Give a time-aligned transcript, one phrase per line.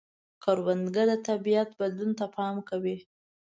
[0.43, 2.97] کروندګر د طبیعت بدلون ته پام کوي